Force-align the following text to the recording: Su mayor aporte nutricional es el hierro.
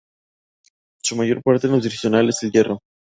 Su 1.03 1.15
mayor 1.15 1.37
aporte 1.37 1.67
nutricional 1.67 2.27
es 2.29 2.41
el 2.41 2.51
hierro. 2.51 2.79